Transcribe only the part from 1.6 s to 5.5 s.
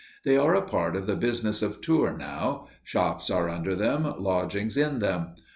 of Tours now. Shops are under them, lodgings in them.